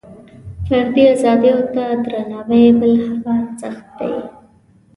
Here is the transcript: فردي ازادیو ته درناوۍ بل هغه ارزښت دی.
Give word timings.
فردي 0.67 1.03
ازادیو 1.13 1.57
ته 1.73 1.83
درناوۍ 2.03 2.63
بل 2.79 2.93
هغه 3.05 3.31
ارزښت 3.41 3.87
دی. 3.97 4.09